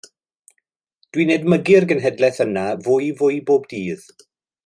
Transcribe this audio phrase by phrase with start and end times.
[1.17, 4.09] Dwi'n edmygu'r genhedlaeth yna fwy fwy bob dydd.